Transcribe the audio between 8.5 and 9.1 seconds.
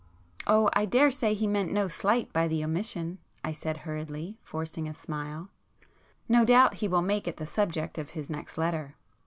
letter.